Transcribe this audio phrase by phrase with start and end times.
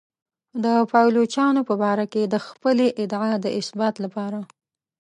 [0.63, 4.39] د پایلوچانو په باره کې د خپلې ادعا د اثبات لپاره.